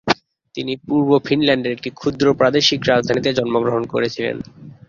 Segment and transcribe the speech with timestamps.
[0.55, 4.37] তিনি পূর্ব ফিনল্যান্ডের একটি ক্ষুদ্র প্রাদেশিক রাজধানীতে জন্মগ্রহণ করেছিলেন।